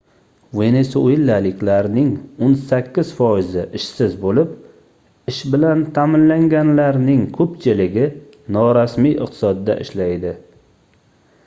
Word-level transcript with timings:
venesuelaliklarning 0.59 2.07
oʻn 2.47 2.55
sakkiz 2.71 3.11
foizi 3.19 3.65
ishsiz 3.81 4.15
boʻlib 4.23 4.57
ish 5.33 5.43
bilan 5.57 5.85
taʼminlanganlarning 5.99 7.23
koʻpchiligi 7.39 8.09
norasmiy 8.59 9.17
iqtisodda 9.29 9.77
ishlaydi 9.87 10.37